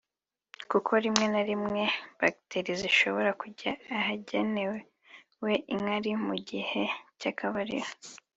kuko 0.71 0.91
rimwe 1.03 1.25
na 1.33 1.41
rimwe 1.49 1.83
bacteri 2.19 2.71
zishobora 2.81 3.29
kujya 3.41 3.71
ahagenewe 3.97 4.77
inkari 5.75 6.11
mu 6.25 6.35
gihe 6.49 6.81
cy’akabariro 7.19 7.91